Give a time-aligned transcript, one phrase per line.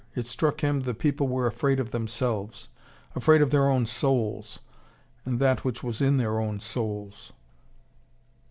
[0.15, 2.69] It struck him the people were afraid of themselves:
[3.13, 4.57] afraid of their own souls,
[5.25, 7.33] and that which was in their own souls.